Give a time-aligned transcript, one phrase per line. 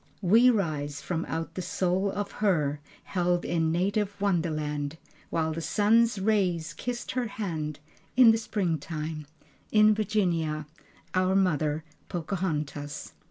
[0.23, 4.97] We rise from out the soul of her Held in native wonderland,
[5.29, 7.77] While the sun's rays kissed her hand,
[8.17, 9.27] In the springtime,
[9.71, 10.65] In Virginia,
[11.13, 13.13] Our Mother, Pocahontas.